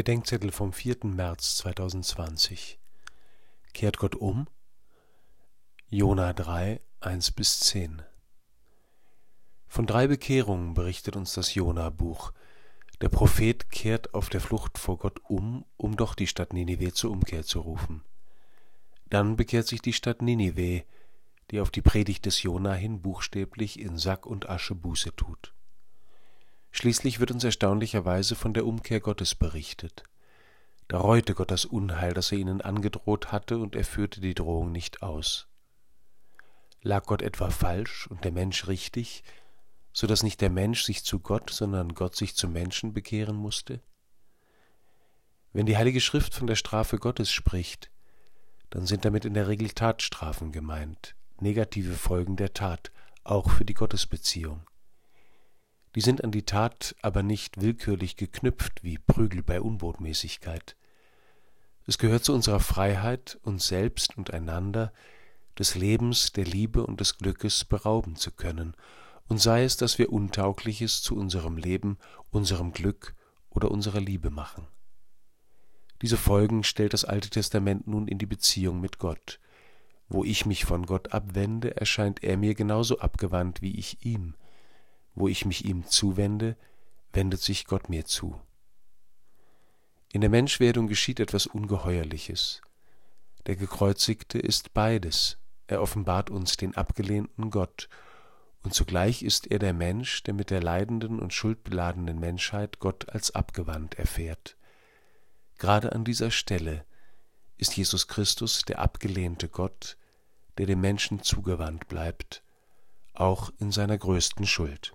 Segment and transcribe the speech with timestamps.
[0.00, 0.96] Bedenkzettel vom 4.
[1.02, 2.78] März 2020.
[3.74, 4.46] Kehrt Gott um?
[5.90, 8.00] Jona 3, 1 bis 10.
[9.66, 12.32] Von drei Bekehrungen berichtet uns das Jona-Buch.
[13.02, 17.10] Der Prophet kehrt auf der Flucht vor Gott um, um doch die Stadt Ninive zur
[17.10, 18.02] Umkehr zu rufen.
[19.10, 20.84] Dann bekehrt sich die Stadt Ninive,
[21.50, 25.52] die auf die Predigt des Jona hin buchstäblich in Sack und Asche Buße tut.
[26.70, 30.04] Schließlich wird uns erstaunlicherweise von der Umkehr Gottes berichtet.
[30.88, 34.72] Da reute Gott das Unheil, das er ihnen angedroht hatte, und er führte die Drohung
[34.72, 35.46] nicht aus.
[36.82, 39.22] Lag Gott etwa falsch und der Mensch richtig,
[39.92, 43.80] so dass nicht der Mensch sich zu Gott, sondern Gott sich zum Menschen bekehren musste?
[45.52, 47.90] Wenn die Heilige Schrift von der Strafe Gottes spricht,
[48.70, 52.92] dann sind damit in der Regel Tatstrafen gemeint, negative Folgen der Tat,
[53.24, 54.62] auch für die Gottesbeziehung.
[55.94, 60.76] Die sind an die Tat aber nicht willkürlich geknüpft wie Prügel bei Unbotmäßigkeit.
[61.86, 64.92] Es gehört zu unserer Freiheit, uns selbst und einander,
[65.58, 68.74] des Lebens, der Liebe und des Glückes berauben zu können,
[69.26, 71.98] und sei es, dass wir Untaugliches zu unserem Leben,
[72.30, 73.14] unserem Glück
[73.48, 74.66] oder unserer Liebe machen.
[76.02, 79.38] Diese Folgen stellt das Alte Testament nun in die Beziehung mit Gott.
[80.08, 84.34] Wo ich mich von Gott abwende, erscheint er mir genauso abgewandt wie ich ihm,
[85.14, 86.56] wo ich mich ihm zuwende,
[87.12, 88.40] wendet sich Gott mir zu.
[90.12, 92.62] In der Menschwerdung geschieht etwas Ungeheuerliches.
[93.46, 97.88] Der Gekreuzigte ist beides, er offenbart uns den abgelehnten Gott,
[98.62, 103.34] und zugleich ist er der Mensch, der mit der leidenden und schuldbeladenen Menschheit Gott als
[103.34, 104.56] abgewandt erfährt.
[105.58, 106.84] Gerade an dieser Stelle
[107.56, 109.96] ist Jesus Christus der abgelehnte Gott,
[110.58, 112.42] der dem Menschen zugewandt bleibt,
[113.14, 114.94] auch in seiner größten Schuld.